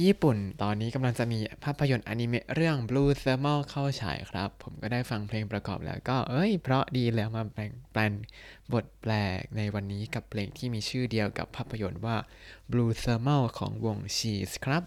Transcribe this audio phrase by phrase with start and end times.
[0.00, 8.12] ที่ญี่ปุ่น ตอนนี้กำลังจะมีภาพยนตร์อนิเมะเรื่อง Blue Thermal เข้าฉายครับ ผมก็ได้ฟังเพลงประกอบแล้วก็เอ้ย เพราะดีแล้วมาแปลงแปลน
[8.72, 12.16] บทแปลกในวันนี้กับเพลงที่มีชื่อเดียวกับภาพยนตร์ว่า
[12.70, 14.82] Blue Thermal ของวง Cheese ครับ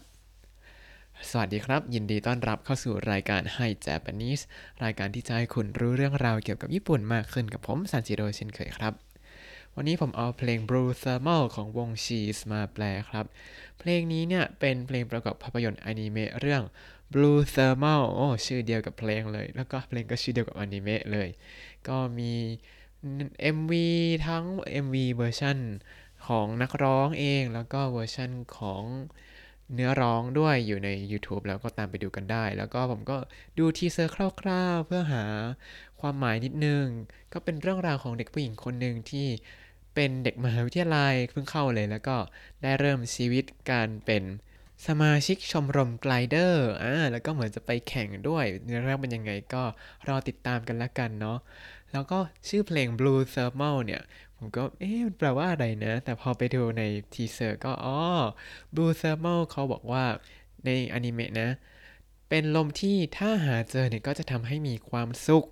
[1.30, 4.42] สวัสดีครับ ยินดีต้อนรับเข้าสู่รายการ Hi Japanese
[4.84, 9.11] รายการที่จะให้คุณรู้เรื่องราวเกี่ยวกับญี่ปุ่นมากขึ้นกับผมซันจิโร่เช่นเคยครับ
[9.76, 13.26] วันนี้ผมเอาเพลง Blue Thermal ของวง Cheese มาแปลครับ
[13.78, 16.62] เพลงนี้เนี่ยเป็นเพลงประกอบภาพยนตร์อนิเมะเรื่อง
[17.12, 21.28] Blue Thermal โอ้ชื่อเดียวกับเพลงเลย แล้วก็เพลงก็ชื่อเดียวกับอนิเมะเลย
[21.88, 22.32] ก็มี
[23.56, 23.72] MV
[24.26, 24.44] ทั้ง
[24.84, 25.58] MV เวอร์ชัน
[26.26, 28.84] ของนักร้องเอง แล้วก็เวอร์ชันของ
[29.74, 33.16] เนื้อร้องด้วยอยู่ใน YouTube แล้วก็ตามไปดูกันได้ แล้วก็ผมก็
[33.58, 35.24] ดู teaser คร่าวๆ เพื่อหา
[36.00, 36.86] ความหมายนิดนึง
[37.32, 39.28] ก็เป็นเรื่องราวของเด็กผู้หญิงคนหนึ่งที่
[39.94, 42.16] เป็นเด็กมหาวิทยาลัยเพิ่งเข้าเลยแล้วก็
[42.62, 44.24] ได้เริ่มชีวิตการเป็น
[44.86, 49.64] สมาชิกชมรม glider อ่าแล้วก็เหมือนจะไปแข่งด้วยเนื้อเรื่องเป็นยังไงก็
[50.08, 51.38] รอติดตามกันละกันเนาะ
[51.92, 52.18] แล้วก็
[52.48, 54.02] ชื่อเพลง Blue Thermal เนี่ย
[54.36, 58.00] ผมก็เอ๊ะมันแปลว่าอะไรนะ แต่พอไปดูใน teaser ก็อ๋อ
[58.74, 60.04] Blue Thermal เขาบอกว่า
[60.64, 61.50] ในอนิเมะนะ
[62.28, 65.46] เป็นลมที่ถ้าหาเจอเนี่ยก็จะทำให้มีความสุข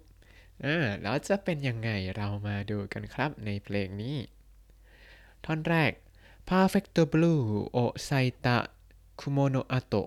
[0.65, 4.17] อ่าแล้วจะเป็นยังไงเรามาดูกันครับในเพลงนี้
[5.45, 5.93] ท่อนแรก
[6.51, 7.43] Perfect Blue
[7.77, 8.57] o Saita
[9.21, 10.03] Kumo no Ato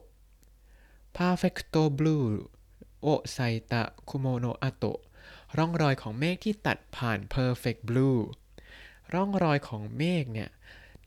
[1.17, 2.27] Perfect Blue
[3.05, 4.93] o Saita Kumo no Ato
[5.57, 8.19] ร่องรอยของเมฆที่ตัดผ่าน perfect blue
[9.13, 10.49] ร่องรอยของเมฆเนี่ย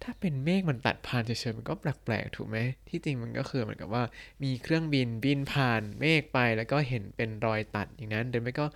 [0.02, 2.58] ถ้าเป็นเมฆมันตัดผ่านเฉยๆมันก็แปลกๆถูกไหม
[2.88, 4.04] ที่จริงมันก็คือเหมือนกับว่า
[4.42, 8.66] มีเครื่องบินบินผ่านเมฆไปแล้วก็เห็นเป็นรอยตัดอย่างนั้นหรือไม่ก็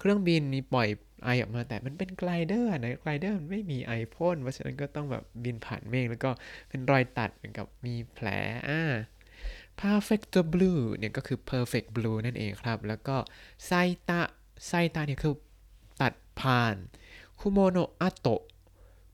[0.00, 0.88] เครื่องบินมีปล่อย
[1.24, 6.30] ไอออกมาแต่มันเป็น glider นะ glider มันไม่มีไอพ่นเพราะฉะนั้นก็ต้องแบบบินผ่านเมฆแล้วก็
[6.68, 8.26] เป็นรอยตัดเหมือนกับมีแผล
[8.68, 8.82] อ่า
[9.80, 13.16] perfect blue เนี่ยก็คือ perfect blue นั่นเองครับ แล้วก็
[13.66, 13.72] 裂
[14.08, 14.22] いた裂
[14.66, 15.34] いた เนี่ยคือ
[16.00, 16.76] ตัดผ่าน
[17.40, 18.42] คุโมโนอัตโตะ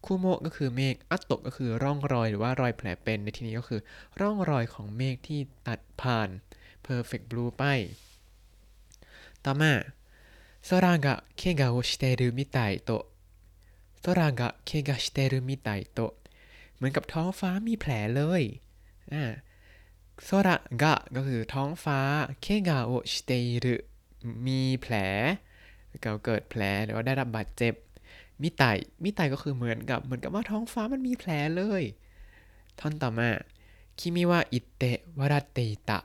[0.06, 3.80] คุโมก็คือเมฆอัตโตะก็คือร่องรอยหรือว่ารอยแผลเป็น ในที่นี้ก็คือ
[4.20, 6.28] ร่องรอยของเมฆที่ตัดผ่าน
[6.86, 7.64] perfect blue ไป
[9.44, 9.72] ต่อมา
[10.69, 13.09] 空が怪我をしているみたいと
[14.03, 16.15] 空が怪我しているみたいと
[16.75, 18.43] เหมือนกับท้องฟ้ามีแผลเลย
[19.13, 19.23] อ่า
[20.23, 21.99] โซระกะก็คือท้องฟ้า
[22.41, 23.31] เคกาโอชิเต
[23.63, 23.75] รุ
[24.47, 24.93] มีแผล
[26.01, 27.73] เกิดแผลหรือว่าได้รับบาดเจ็บ
[28.41, 28.63] มิไต
[29.03, 31.83] มิไตก็คือเหมือนกับเหมือนกับว่าท้องฟ้ามันมีแผลเลย
[32.79, 33.29] ท่อนต่อมา
[33.99, 35.59] คิมิวะอิเตะวาราเต
[35.89, 35.99] ตะ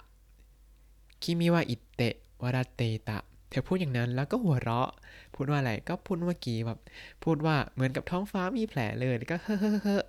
[1.22, 3.18] คิมิวะอิเตะวาราเตตะ
[3.51, 4.89] เธอพูดอย่างนั้นแล้วก็หัวเราะ
[5.35, 6.79] พูดว่าอะไรก็พูดเมื่อกี้แบบ
[7.23, 10.03] พูดว่าเหมือนกับท้องฟ้ามีแผลเลยแล้วก็เฮ้อเฮ้อเฮ้อ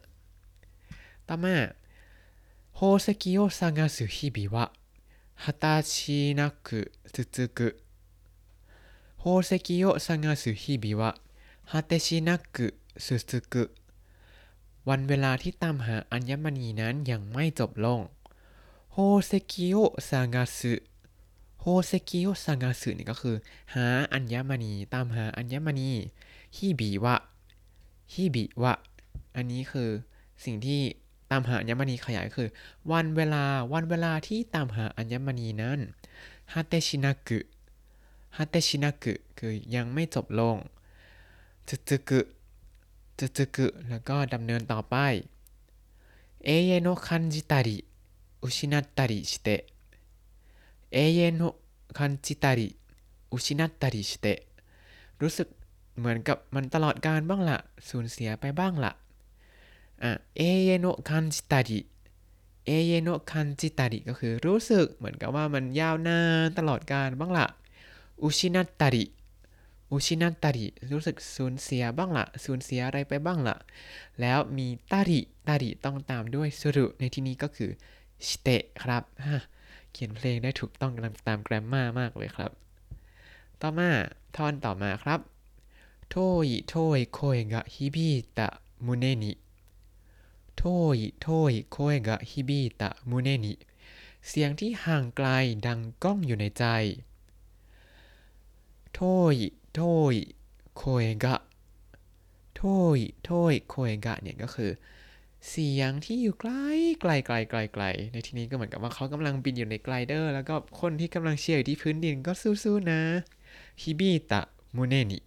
[1.28, 1.56] ต่อมา
[2.76, 11.10] 宝石を探す日々は果てしなく続く 宝石を探す日々は
[11.72, 13.64] 果てしなく続く
[14.88, 18.00] วันเวลาที่ตามหาอัญมณีนั้นยังไม่จบลง
[18.92, 23.36] 宝石を探す 宝石を探す นี่ก็คือ
[23.74, 25.90] หาอัญมณีตามหาอัญมณี
[26.56, 27.16] ฮิบิวะ
[28.12, 28.72] ฮิบิวะ
[29.36, 29.88] อันนี้คือ
[30.44, 30.80] สิ่งที่
[31.30, 32.48] ตามหาอัญมณีขยายคือ
[32.90, 35.78] วันเวลาวันเวลาที่ตามหาอัญมณีนั้น
[36.52, 37.38] 果てしなく
[38.36, 40.56] ฮัตเตชินักุคือยังไม่จบลง
[41.68, 42.20] จุจุกุ
[43.18, 44.96] จุจุกุแล้วก็ดำเนินต่อไป
[46.44, 47.78] เอเยโนคันจิตาริ
[48.42, 49.62] อุชินัตตาริชิเตะ
[51.98, 52.68] คันจิตาริ
[53.32, 54.26] อุชินัตติสเต
[55.20, 55.48] รู้สึก
[55.98, 57.58] เหมือนกับมันตลอดการบ้างละ
[57.88, 58.92] สูญเสียไปบ้างละ
[60.02, 61.80] อะเอเยโนะคันจิตาริ
[62.66, 67.46] เอเยโนคันจิตาริก็คือรู้สึกเหมือนกับว่ามันยาวนานตลอดการบ้างละ
[68.22, 69.04] อุชินัตตาริ
[69.90, 73.56] อุชินัตตาริรู้สึกสูญเสียบ้างละสูญเสียอะไรไปบ้างละ
[74.20, 77.70] แล้วมีตาริตาริต้องตามด้วยสุรุในที่นี้ก็คือ
[78.26, 79.02] ชิเตะครับ
[79.92, 80.92] เขียนเพลงได้ถูกต้อง
[81.26, 82.50] ตาม grammar มากเลยครับ
[83.60, 83.90] ต่อมา
[84.36, 85.20] ท่อนต่อมาครับ
[86.08, 86.16] โท
[86.46, 88.48] อิโทอิโคเอกะฮิบิตะ
[88.86, 89.32] มุเนนิ
[90.56, 90.62] โท
[90.98, 93.52] อิโทอิโคเอกะฮิบิตะมุเนนิ
[94.28, 95.28] เสียงที่ห่างไกล
[95.66, 96.64] ดังก้องอยู่ในใจ
[98.94, 99.00] โท
[99.32, 99.34] ย
[99.74, 99.80] โท
[100.12, 100.14] ย
[100.76, 101.36] โคเอกะ
[102.56, 102.62] โท
[102.96, 104.70] ยโทยโคเอกะเนี่ยก็คือ
[105.48, 106.52] เสียงที่อยู่ไกล
[107.00, 113.00] ไกลไกลไกลไกลในที่นี้ก็เหมือนกับว่าเขากำลังบินอยู่ใน glider แล้วก็คนที่กำลังเชียร์อยู่ที่พื้นดินก็สู้ๆนะ
[113.82, 114.40] ฮิบิตะ
[114.76, 115.18] มูเนนิ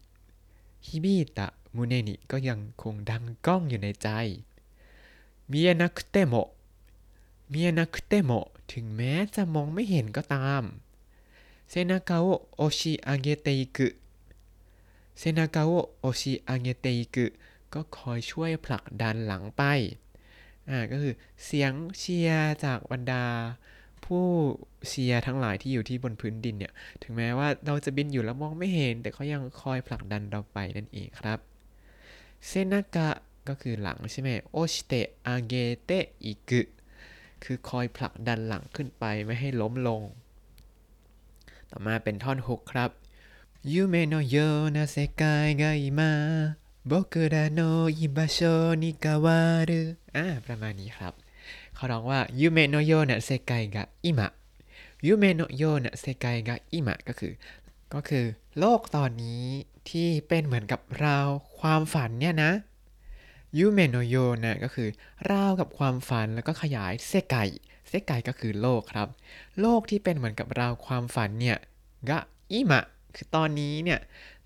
[0.88, 4.09] ฮิบิตะมูเนนิก็ยังคงดังก้องอยู่ในใจ
[5.51, 6.33] มีอนักเตโม
[7.51, 8.31] มียนักเตโม
[8.73, 10.63] ถึงแม้จะมองไม่เห็นก็ตาม
[11.69, 13.88] เซนากาโอโอชิอาเกเตอิกุ
[15.17, 17.25] เซนากาโอโอชิอาเกเตอิกุ
[17.73, 19.63] ก็คอยช่วยผลักดันหลังไป
[20.69, 21.13] อ่าก็คือ
[21.45, 23.25] เสียงเชียร์จากบรรดา
[24.06, 24.25] ผู้
[24.88, 26.73] เชียร์ทั้งหลายที่อยู่ที่บนพื้นดินเนี่ย
[27.03, 31.39] ถึงแม้ว่าเราจะบินอยู่แล้วมองไม่เห็น แต่เขายังคอยผลักดันเราไปนั่นเองครับ
[32.45, 33.09] เซนากะ
[33.47, 35.53] ก็คือหลังใช่ไหมโอชิเตะอาเก
[35.85, 36.62] เตะอิกุ
[37.44, 40.01] คือคอยผลักดันหลังขึ้นไปไม่ให้ล้มลง
[41.71, 42.89] ต่อมาเป็นท่อนฮุกครับ
[43.71, 44.38] ยูเมโนโย
[44.75, 46.12] นาเซกายกาอิมา
[46.90, 47.60] โบกุระโน
[48.00, 48.38] อิบาโช
[48.82, 49.40] นิกาวา
[49.70, 49.82] รุ
[50.16, 51.14] อ่าประมาณนี้ครับ
[51.76, 54.28] เขาร้องว่ายูเมโนโยนะเซกายกะอิมะ
[55.06, 57.34] ยูเมโนโยนะเซกายกะอิมะก็คือ
[57.94, 58.26] ก็คือ
[58.60, 59.46] โลกตอนนี้
[59.90, 61.18] ที่เป็นเหมือนกับเรา
[61.60, 62.52] ความฝันเนี่ยนะ
[63.58, 64.90] ยูเมโนโยนะก็คือ
[65.30, 67.36] ราวกับความฝันแล้วก็ขยายเซไก
[67.88, 69.08] เซไกก็คือโลกครับ
[69.62, 71.58] โลกที่เป็นเหมือนกับราวความฝันเนี่ย
[72.10, 72.20] กะ
[72.54, 72.84] อิมะ
[73.16, 74.00] คือตอนนี้เนี่ย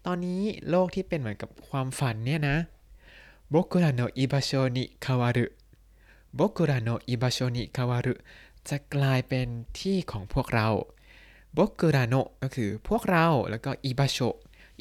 [0.06, 2.58] ตอนนี้โลกที่เป็นเหมือนกับความฝันเนี่ยนะ
[3.50, 8.14] 僕らの居場所に変わる僕らの居場所に変わる
[8.70, 9.48] จะกลายเป็น
[9.80, 10.68] ที่ของพวกเรา
[11.54, 14.18] โบกุระโนก็คือพวกเราแล้วก็อิบาโช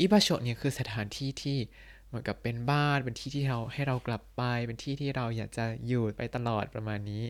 [0.00, 1.58] อิบาโชเนี่ยคือสถานที่ที่
[2.06, 7.24] เหมือนกับเป็นบ้านเป็นที่ที่เราให้เรากลับไป เป็นที่ที่เราอยากจะอยู่ไปตลอดประมาณนี้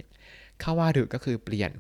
[0.62, 1.70] คาวารุก็คือเปลี่ยน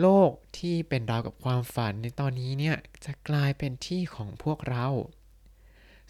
[0.00, 4.86] โลกที่เป็นราวกับความฝันในตอนนี้เนี่ย จะกลายเป็นที่ของพวกเรา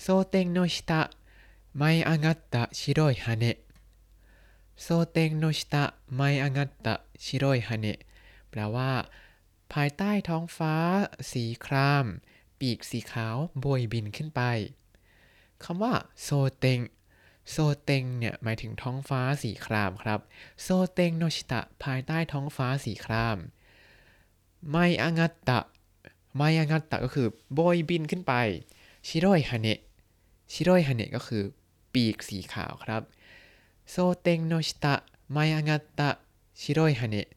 [0.01, 1.03] โซเตงโนชิตะ
[1.77, 3.59] ไมอางาตะชิโรยฮาเนะ
[4.83, 6.95] โซเตงโนชิตะไมอางาตะ
[7.25, 7.99] ชิโรยฮาเนะ
[8.51, 8.93] แปลว่า
[9.73, 10.75] ภายใต้ท้องฟ้า
[11.33, 12.05] สีคราม
[12.59, 14.43] ปีกสีขาวโบยบินขึ้นไป
[15.65, 16.81] คำว่าโซเตง
[17.51, 20.21] โซเตงเนี่ยหมายถึงท้องฟ้าสีครามครับ
[20.63, 23.39] โซเตงโนชิตะภายใต้ท้องฟ้าสีคราม
[24.71, 25.59] ไมอางาตะ
[26.37, 28.33] ไมอางาตะก็คือโบยบินขึ้นไป
[29.07, 29.79] ชิโรยฮาเนะ
[30.53, 31.43] ชิโรยฮาเนะก็คือ
[31.93, 33.03] ปีกสีขาวครับ
[33.91, 34.95] โซเตงโนชิตะ
[35.33, 36.11] ไมอางาตะ
[36.61, 37.29] ชิโรยฮาเนะ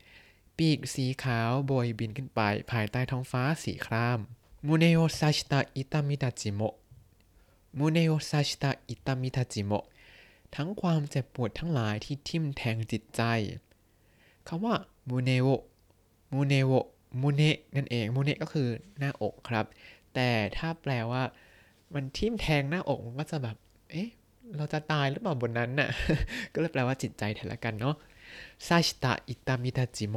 [0.58, 2.42] ปีกสีขาวโบยบินขึ้นไป
[2.72, 4.20] ภายใต้ท้องฟ้าสีคราม
[4.68, 6.62] มูเนโอซาชิตะอิตามิตาจิโม
[7.78, 9.72] มูเนโอซาชิตะอิตามิทาจิโม
[10.56, 13.22] ทั้งความเจ็บปวดทั้งหลายที่ทิ่มแทงจิตใจ
[14.48, 14.76] คำว่า
[15.10, 15.48] มูเนโอ
[16.32, 16.72] มูเนโอ
[17.22, 18.68] มูเนะนั่นเองมูเนะก็คือ
[19.00, 19.66] หน้าอกครับ
[20.14, 21.24] แต่ถ้าแปลว่า
[21.94, 23.58] มันทิ่มแทงหน้าอกมันก็จะแบบ
[23.92, 24.10] เอ๊ะ
[24.58, 25.90] เราจะตายหรือเปล่าบนนั้นน่ะ
[26.54, 27.96] ก็เลยแปลว่าจิตใจแทนละกันเนาะ
[28.68, 30.16] ซาชิตะอิตามิทาจิโม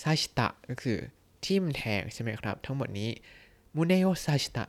[0.00, 0.98] ซาชิตะก็คือ
[1.44, 3.10] ทิ่มแทงใช่ไหมครับ ทั้งหมดนี้
[3.74, 4.64] มูเนโอซาชิตะ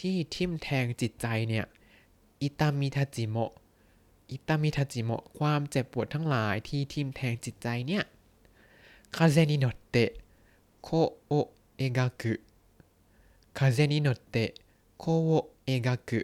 [0.00, 1.64] ที่ทิ่มแทงจิตใจเนี่ย
[2.42, 3.36] อิตามิทาจิโม
[4.32, 8.04] อิตามิทาจิโมความเจ็บปวดทั้งหลายที่ทิ่มแทงจิตใจเนี่ย
[9.16, 10.10] คาเซนิโนเตะ
[10.84, 10.90] โค
[11.26, 11.32] โอ
[11.76, 12.34] เอกากุ
[13.58, 14.50] คาเซนินเตะ
[14.98, 15.30] โคโอ
[15.64, 16.20] เอกากุ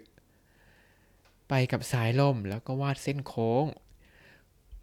[1.49, 3.65] ไปกับสายลมแล้วก็วาดเส้นโค้ง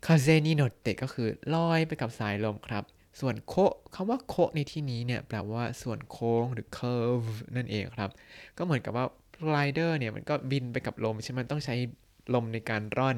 [0.06, 2.84] คาเซนิโนเตก็คือลอยไปกับสายลมครับ
[3.20, 3.54] ส่วนโค
[3.94, 8.10] คำว่าโคในที่นี้เนี่ยแปลว่าส่วนโค้งหรือ curve นั่นเองครับ
[8.58, 9.06] ก็เหมือนกับว่า
[9.54, 11.76] glider เนี่ยมันก็บินไปกับลมใช่ไหมต้องใช้
[12.34, 13.18] ลมในการร่อน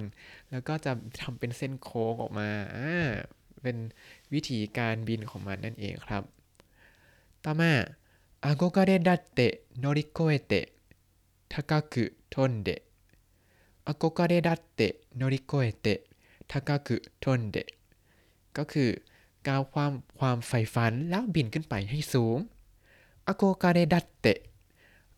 [0.52, 0.92] แล้วก็จะ
[1.22, 3.08] ทำเป็นเส้นโค้งออกมาอ่า
[3.64, 3.78] เป็น
[4.34, 6.24] วิธีการบินของมันนั่นเองครับ
[7.44, 7.72] ต่อมา
[8.46, 9.40] อาโกการดัตเต
[9.80, 10.66] โนริโกเอเตะ
[11.52, 12.70] ทากากุทนเด
[13.88, 14.82] อาโกการดัตเต
[15.16, 16.00] โนริโกเอเตะ
[16.52, 17.58] ทากากุทนเด
[18.58, 18.90] ก็คือ
[19.48, 22.38] ก้าวความความใฝ่ฝันแล้วบินขึ้นไปให้สูง
[23.28, 24.28] อาโกการดัตเต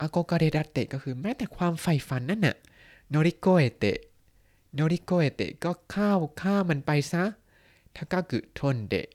[0.01, 2.55] อาโกการดัตเตก็คือแม้แต่ความใฝ่ฝันนั่นน่ะ
[3.09, 3.97] โนริโกเอเตะ
[4.73, 7.23] โนริโกเอเตะก็ข้าวข้ามันไปซะ
[7.95, 9.07] ทากากุทนเดะ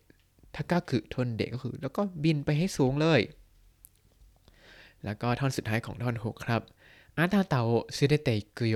[0.55, 3.21] ทากากุทนเดะก็คือ แล้วก็บินไปให้สูงเลย
[5.03, 6.61] แล้วก็ท่อนสุดท้ายของท่อนหกครับ
[7.17, 8.75] อานาตาโอซึเรเตกุโย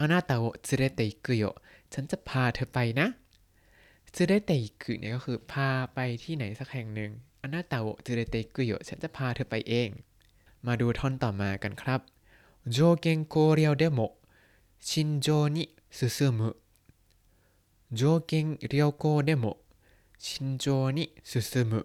[0.00, 1.44] อานาตาโอซึเรเตกุโย
[1.92, 3.08] ฉันจะพาเธอไปนะ
[4.14, 4.52] ซึเรเต
[4.82, 7.10] กุเนี่ยก็คือพาไปที่ไหนสักแห่งหนึ่ง
[7.42, 9.88] อานาตาโอซึเรเตกุโยฉันจะพาเธอไปเอง
[10.66, 12.00] มาดูท่อนต่อมากันครับ
[12.66, 14.16] 条件考慮でも
[14.80, 15.58] 慎重に
[15.90, 16.56] 進む
[17.92, 19.58] 条件良好でも
[20.25, 20.65] ชินโจ
[20.97, 21.81] นิสุซึมุ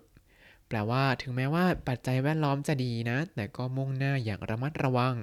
[0.68, 5.14] แปลว่าถึงแม้ว่าปัจจัยแวดล้อมจะดีนะ แต่ก็มุ่งหน้าอย่างระมัดระวัง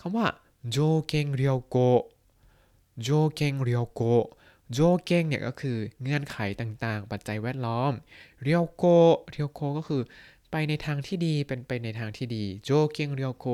[0.00, 0.26] คำว่า
[0.70, 0.76] โจ
[1.06, 1.76] เกงเรียวโก
[3.02, 4.02] โจเกงเรียวโก
[4.72, 7.92] โจเกงเนี่ยก็คือเงื่อนไขต่างๆ ปัจจัยแวดล้อม
[8.42, 8.84] เรียวโก
[9.30, 10.02] เรียวโกก็คือ
[10.68, 13.46] ในทางที่ดีเป็นไปในทางที่ดีโจเกียงเรียวโก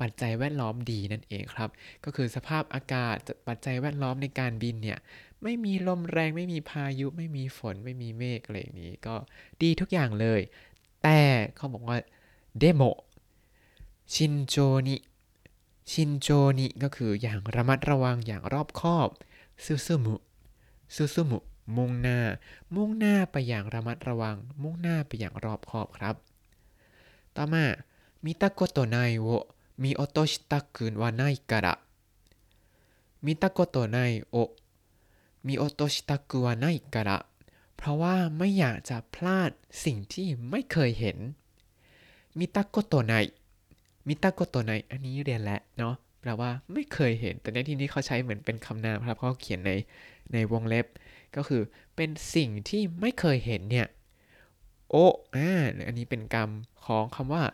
[0.00, 1.70] ปัจจัยแวดล้อมดีนั่นเองครับ
[2.04, 3.16] ก็คือสภาพอากาศ
[3.48, 4.98] ปัจจัยแวดล้อมในการบินเนี่ย
[5.42, 9.16] ไม่มีลมแรงไม่มีพายุไม่มีฝนไม่มีเมฆอะไรอย่างนี้ก็
[9.62, 10.40] ดีทุกอย่างเลย
[11.02, 11.20] แต่
[11.56, 11.98] เขาบอกว่า
[12.58, 12.82] เดโม
[14.14, 14.96] ชินโจนิ
[15.90, 19.08] ชินโจนิก็คืออย่างระมัดระวังอย่างรอบคอบ
[19.64, 20.16] ซูซูมุ
[20.94, 21.38] ซูซูมุ
[21.76, 22.18] มุ่งหน้า
[22.74, 26.14] มุ่งหน้าไปอย่างระมัดระวัง มุ่งหน้าไปอย่างรอบคอบครับ
[27.35, 27.65] ต่อมา
[28.23, 31.79] 見たことないを見落としたくはないから
[33.23, 34.51] 見たことないを
[35.43, 37.25] 見落としたくはないから
[37.75, 39.51] เพราะว่าไม่อยากจะพลาด
[39.85, 41.17] สิ่งที่ไม่เคยเห็น
[42.39, 43.13] มิตาโกโตไน
[44.07, 49.71] มิตาโกโตไนอันนี้เรียนแล้วเนาะแปลว่าไม่เคยเห็น แต่ในที่นี้เขาใช้เหมือนเป็นคำนามครับเขาเขียนใน
[50.33, 50.85] ในวงเล็บ
[51.35, 51.61] ก็คือ
[51.95, 53.87] เป็นสิ่งที่ไม่เคยเห็นเนี่ย
[54.89, 54.95] โอ
[55.35, 55.49] อ่า
[55.87, 56.49] อันนี้เป็นกรรม
[56.86, 57.44] ของคำว่า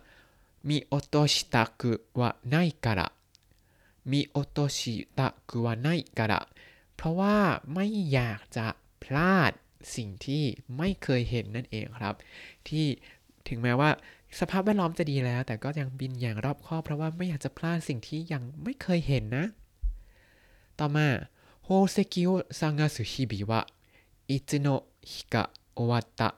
[0.69, 3.09] มิโอโตชิตะกุวะไนการะ
[4.11, 6.41] มิโอโตชิตะกุวะไนการะ
[6.97, 7.37] เพราะว่า
[7.75, 8.67] ไม่อยากจะ
[9.03, 9.53] พลาด
[9.95, 10.43] สิ่งที่
[10.77, 12.15] ไม่เคยเห็นนั่นเองครับ
[12.69, 12.87] ที่
[13.49, 13.91] ถึงแม้ว่า
[14.41, 19.47] สภาพแวดล้อมจะดีแล้ว แต่ก็ยังบินอย่างรอบคอบเพราะว่าไม่อยากจะพลาดสิ่งที่ยังไม่เคยเห็นนะ
[20.79, 21.07] ต่อมา
[21.65, 23.61] โฮเซกิโอซังาสุฮิบิวะ
[24.31, 24.67] อิจิโน
[25.11, 26.29] ฮิกะโอวัตะ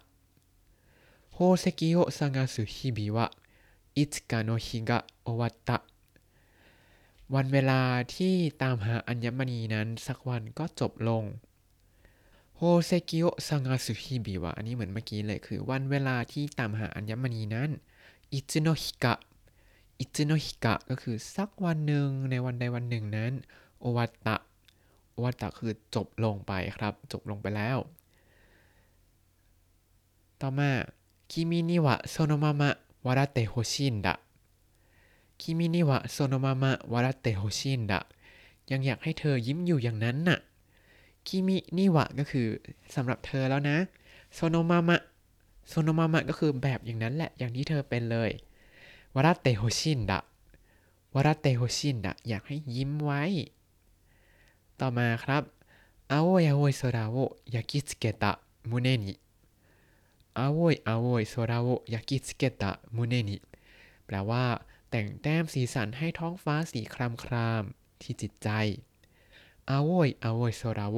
[1.36, 3.32] 宝石を探す日々は
[3.96, 5.84] いつかの日が終わった
[7.36, 7.82] วันเวลา
[8.16, 11.24] ที่ตามหาอัญมณีนั้นสักวันก็จบลง
[12.58, 17.70] โฮเซกิโอซังาสุฮิบิวะอันนี้เหมือนเมื่อกี้เลยคือ วันเวลาที่ตามหาอัญมณีนั้น
[18.34, 19.14] อิจุโนฮิกะ
[20.00, 23.32] อิจุโนฮิกะก็คือสักวันหนึ่งในวันใดวันหนึ่งนั้น
[23.80, 24.38] โอวัตตะ
[25.12, 27.78] โอวัตตะคือจบลงไปครับ จบลงไปแล้ว
[30.42, 30.72] ต่อมา
[31.31, 32.71] คิมินิวะโซโนมามะ
[33.07, 34.15] วาระเตโฮชินดะ
[35.41, 38.01] คิมินิวะโซโนมามะวาระเตโฮชินดะ
[38.71, 40.39] ยังอยากให้เธอยิ้มอยู่อย่างนั้นน่ะ
[41.27, 42.47] คิมินิวะก็คือ
[42.95, 43.77] สำหรับเธอแล้วนะ
[44.35, 45.01] โซโนมามะ
[45.69, 48.31] โซโนมามะก็คือแบบอย่างนั้นแหละอย่างที่เธอเป็นเลย
[49.15, 50.21] วาระเตโฮชินดะ
[51.15, 53.23] วาระเตโฮชินดะอยากให้ยิ้มไว้
[54.81, 55.43] ต่อมาครับ
[56.11, 57.17] อาโอยาโอยโซราโอ
[57.55, 58.33] ยากิสเกตะ
[58.71, 59.15] มุเนนิ
[60.39, 63.37] อาโวยอาโอยโซราโวยากิสเกตะมุเนนิ
[64.07, 64.45] แปลว่า
[64.91, 67.63] แต่งแต้มสีสันให้ท้องฟ้าสีครามคราม
[68.03, 68.49] ที่จิตใจ
[69.71, 70.97] อาโวยอาโอยโซราโว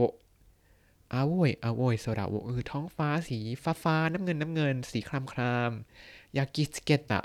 [1.14, 5.71] อาโวยอาโวยโซราโวคือท้องฟ้าสีฟ้าฟ้าน้ำเงินน้ำเงิน สีครามคราม
[6.37, 7.21] ยากิสเกตะ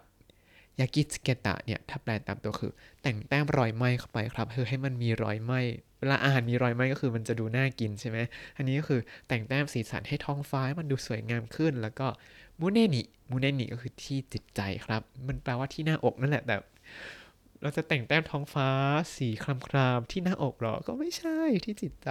[0.80, 5.60] ยากิสเกตะเนี่ยถ้าแปลตามตัวคือ แต่งแต้มรอยไหม้เข้าไปครับคือให้มันมีรอยไหม้
[6.00, 8.18] เวลาอาหารมีรอยไหม้ก็คือมันจะดูน่ากินใช่ไหม
[8.56, 12.06] อันนี้ก็คือแต่งแต้มสีสันให้ท้องฟ้ามันดูสวยงามขึ้น แล้วก็
[12.60, 16.56] มูเนนิมูเนนิก็คือที่จิตใจครับ มันแปลว่าที่หน้าอกนั่นแหละแต่
[17.62, 18.68] เราจะแต่งแต้มท้องฟ้า
[19.16, 22.10] สีครามครามที่หน้าอกหรอ ก็ไม่ใช่ที่จิตใจ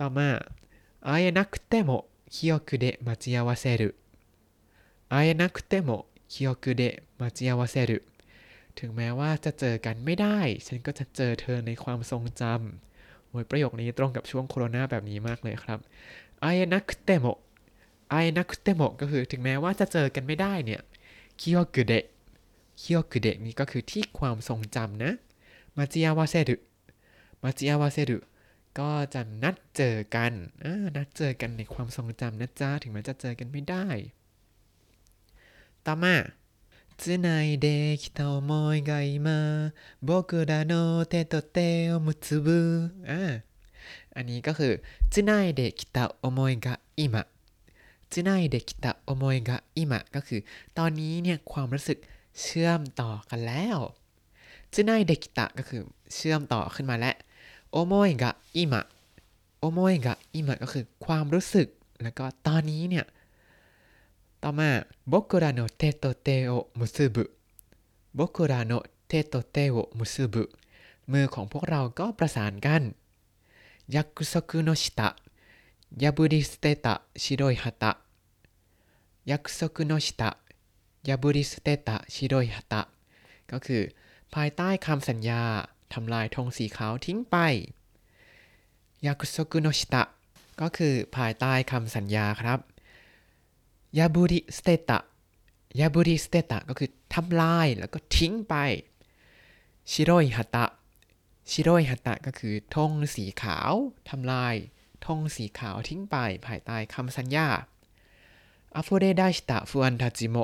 [0.00, 0.28] ต่อมา
[1.08, 1.90] 会えなくても
[2.30, 3.96] 記憶で待ち合わせる
[5.08, 7.99] 会えなくても เคียวกุเดะมาจิอาวาเซรุ
[8.79, 15.79] ถึงแม้ว่าจะเจอกันไม่ได้ ฉันก็จะเจอเธอในความทรงจำโอ้ยประโยคนี้ตรงกับช่วงโควิดแบบนี้มากเลยครับ
[16.41, 17.25] ไอนักเตโม
[18.09, 20.81] ไอนักเตโมก็คือถึงแม้ว่าจะเจอกันไม่ได้เนี่ย
[21.39, 22.05] คิโยกุเดะ
[22.81, 25.13] คิโยกุเดะนี่ก็คือที่ความทรงจำนะ
[25.77, 26.55] มาจิอาวาเซดุ
[27.43, 28.17] มาจิอาวาเซดุ
[28.79, 30.33] ก็จะนัดเจอกัน
[30.95, 33.87] นัดเจอกันในความทรงจำนะจ๊ะถึงแม้จะเจอกันไม่ได้
[35.86, 36.14] ต่อมา
[36.96, 43.42] つないできた思いが今僕らの手と手を結ぶอ่า
[44.14, 47.26] อันนี้ก็คือつないできた思いが今
[48.10, 51.98] つないできた思いが今ก็คือ ตอนนี้เนี่ยความรู้สึก
[52.40, 53.78] เชื่อมต่อกันแล้ว
[54.70, 55.82] つないできたก็คือ
[56.14, 57.16] เชื่อมต่อขึ้นมาแล้ว
[57.72, 58.86] 思いが今
[59.62, 61.68] 思いが今ก็คือความรู้สึก
[62.02, 63.06] แล้วก็ตอนนี้เนี่ย
[64.43, 64.69] ต่อมา
[65.11, 68.73] 僕らの手と手を結ぶ僕らの
[69.07, 70.43] 手と手を結ぶ
[71.11, 72.83] มือของพวกเราก็ประสานกัน
[73.95, 77.91] 約束の下破り捨てた白い旗
[79.29, 82.81] 約束の下破り捨てた白い旗
[83.51, 83.81] ก็คือ
[84.33, 85.41] ภายใต้คำสัญญา
[85.93, 87.35] ทำลายธงสีขาวทิ้งไป
[89.05, 90.03] 約束の下
[90.61, 92.59] ก็คือภายใต้คำสัญญาครับ
[93.97, 98.55] 破り捨てた破り捨てたก็คือทำลายแล้วก็ทิ้งไป
[99.91, 100.65] ชิโรยฮัตะ
[101.51, 103.73] ชิโรยฮัตะก็คือธงสีขาว
[104.09, 104.55] ทำลาย
[105.05, 107.47] ธงสีขาวทิ้งไปภายใต้คำสัญญา
[108.75, 110.37] 溢れ出した不安たちも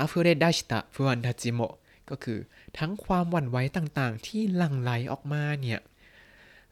[0.00, 1.60] 溢れ出した不安たちも
[2.10, 2.38] ก็คือ
[2.78, 5.80] ทั้งความหวั่นไหวต่างๆ ที่หลั่งไหลออกมาเนี่ย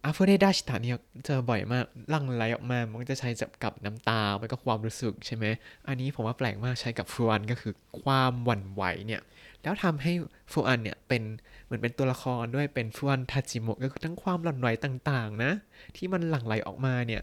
[0.07, 5.45] 溢れ出したเนี่ยเจอบ่อยมากหลั่งไหลออกมา มันก็จะใช้จับกับน้ำตาไม่ก็ความรู้สึกใช่ไหม
[5.89, 7.73] อันนี้ผมว่าแปลกมากใช้กับ不安ก็คือ
[8.03, 9.23] ความหวั่นไหวเนี่ย
[9.63, 10.13] แล้วทำให้
[10.53, 11.23] 不安เนี่ยเป็น
[11.65, 15.53] เหมือนเป็นตัวละครด้วยเป็น不安たちもก็คือทั้งความหวั่นไหวต่างๆนะ
[15.97, 17.23] ที่มันหลั่งไหลออกมาเนี่ย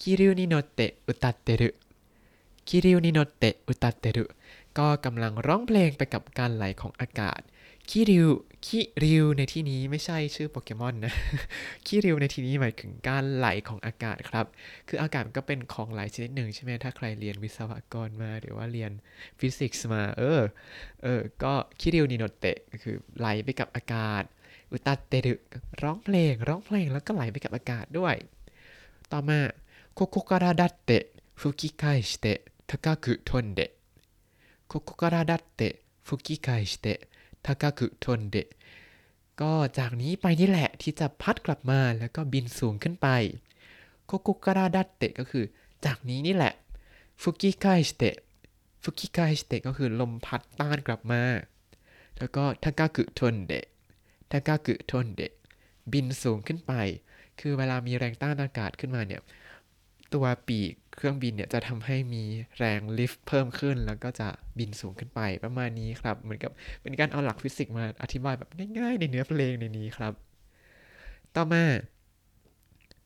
[0.00, 1.70] คิริวนิโนเตะอุตัเตรุ
[2.68, 4.24] คิริวนิโนเตะอุตัเตรุ
[4.78, 7.40] ก็กำลังร้องเพลงไปกับการไหลของอากาศ
[7.90, 11.14] 気流気流ในที่นี้ไม่ใช่ชื่อโปเกมอนนะ
[11.86, 14.46] 気流ในที่นี้หมายถึงการไหลของอากาศครับ
[14.88, 18.92] คืออากาศก็เป็นของไหลชนิดหนึ่งใช่ไหมถ้าใครเรียนวิศวกรมาหรือว่าเรียน
[19.38, 20.40] ฟิสิกส์มา เออ
[21.02, 24.22] เออ ก็気流に乗ってคือไหลไปกับอากาศ
[24.72, 25.34] อุตาเตดึ
[25.82, 28.14] ร้องเพลง ร้องเพลงแล้วก็ไหลไปกับอากาศด้วย
[29.12, 29.38] ต่อมา
[29.94, 38.36] ここからだって吹き返して高く飛んでここからだって吹き返して 高く飛んで
[39.40, 43.08] ก็จากนี้ไปนี่แหละที่จะพัดกลับมาแล้วก็บินสูงขึ้นไป
[44.06, 45.44] ここからだってก็คือ
[45.84, 46.54] จากนี้นี่แหละ
[47.22, 51.22] 吹き返して吹き返してก็คือลมพัดต้านกลับมา
[52.18, 55.32] แล้วก็高く飛んで高く飛んで
[55.92, 56.72] บินสูงขึ้นไป
[57.40, 59.22] คือเวลามีแรงต้านอากาศขึ้นมาเนี่ย
[60.14, 62.24] ตัวปีก เครื่องบินเนี่ยจะทำให้มี
[62.58, 66.50] แรงลิฟต์เพิ่มขึ้น แล้วก็จะบินสูงขึ้นไปประมาณนี้ครับ เหมือนกับ
[66.82, 70.12] เป็นการเอาหลักฟิสิกส์มาอธิบายแบบง่ายๆ ในเนื้อเพลงในนี้ครับ
[71.34, 71.64] ต่อมา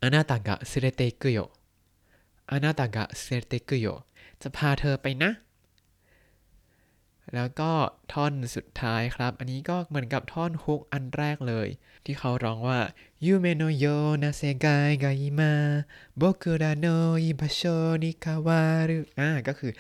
[0.03, 3.87] あなたが連れてくよあなたが連れてくよ
[4.43, 5.31] จะพาเธอไปนะ
[7.35, 7.73] แล้วก็
[8.13, 11.69] ท่อนสุดท้ายครับ อันนี้ก็เหมือนกับท่อนฮุกอันแรกเลย
[12.05, 12.81] ที่เขาร้องว่า
[13.25, 13.85] 夢のよう
[14.23, 17.61] な世界が今僕らの居場所
[18.03, 19.73] に変わるอ่าก็คือ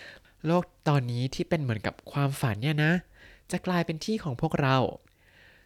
[0.47, 2.93] โลกตอนนี้ที่เป็นเหมือนกับความฝันเนี่ยนะ
[3.51, 4.77] จะกลายเป็นที่ของพวกเรา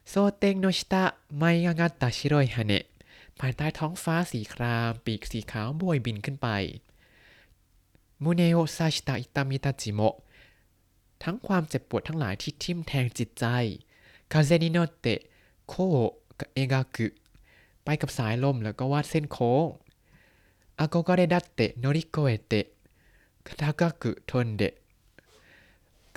[0.09, 2.85] 蒼天の下舞い上がった白い羽
[3.41, 6.49] ภายใต้ท้องฟ้าสีคราม ปีกสีขาวโบยบินขึ้นไป
[8.23, 10.17] 胸を刺した痛みたちも
[11.25, 13.47] ทั้งความเจ็บปวดทั้งหลายที่ทิ่มแทงจิตใจ
[14.33, 15.21] 風に乗って弧
[15.69, 15.75] を描
[16.54, 17.06] く
[17.85, 19.67] ไปกับสายลมแล้วก็วาดเส้นโค้ง
[20.78, 22.67] 憧れだって乗り越えて
[23.63, 24.75] ทากากุทนเดะ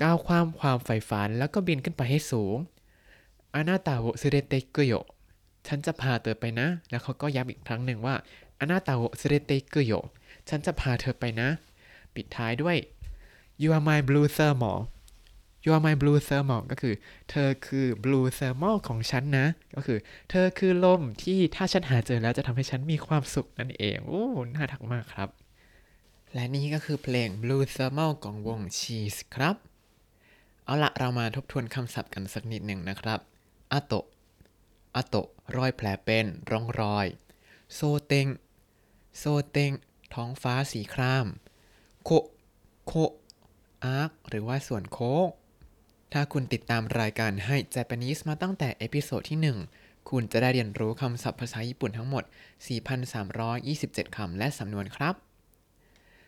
[0.02, 2.56] ก้าวความความใฝ่ฝันแล้วก็บินขึ้นไปให้สูง
[3.54, 4.92] อานาตาโวซึเรเตกุโย
[5.66, 8.14] ฉันจะพาเธอไปนะ แล้วเขาก็ย้ำอีกครั้งหนึ่งว่า
[8.58, 9.92] อานาตาโวซึเรเตกุโย
[10.48, 11.48] ฉันจะพาเธอไปนะ
[12.14, 12.76] ปิดท้ายด้วย
[13.60, 14.78] you are my blue thermal
[15.64, 16.94] you are my blue thermal ก็คือ
[17.30, 19.46] เธอคือ blue thermal ของฉันนะ
[19.76, 19.98] ก็คือ
[20.30, 24.24] เธอคือลมที่ถ้าฉันหาเจอแล้วจะทำให้ฉันมีความสุขนั่นเอง โอ้
[24.54, 25.28] น่ารักมากครับ
[26.34, 29.56] และนี่ก็คือเพลง blue thermal ของวง SHE'S ครับ
[30.64, 33.20] เอาละเรามาทบทวนคำศัพท์กันสักนิดหนึ่งนะครับ
[33.72, 34.06] อาโตะ
[34.96, 37.06] อาโตะรอยแผลเป็นร่องรอย
[37.74, 38.26] 蒼天蒼
[39.18, 39.72] 天
[40.14, 41.26] ท้องฟ้าสีคราม
[42.04, 42.10] โค
[42.86, 42.92] โค
[43.84, 45.26] arc หรือว่าส่วนโค้ง
[46.12, 49.38] ถ้าคุณติดตามรายการให้ Japanese มาตั้งแต่ episode ที่
[49.78, 52.24] 1 คุณจะได้เรียนรู้คำศัพท์ภาษาญี่ปุ่นทั้งหมด
[53.00, 55.14] 4,327 คำและสำนวนครับ